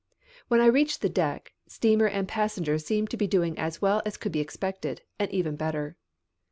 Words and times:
When 0.47 0.61
I 0.61 0.65
reached 0.65 1.01
the 1.03 1.09
deck, 1.09 1.53
steamer 1.67 2.07
and 2.07 2.27
passengers 2.27 2.83
seemed 2.83 3.11
to 3.11 3.17
be 3.17 3.27
doing 3.27 3.55
as 3.59 3.83
well 3.83 4.01
as 4.03 4.17
could 4.17 4.31
be 4.31 4.39
expected, 4.39 5.03
and 5.19 5.29
even 5.31 5.55
better. 5.55 5.95